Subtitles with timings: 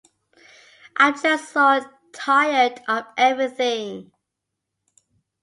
[0.97, 1.79] I'm just so
[2.11, 4.11] tired of everything.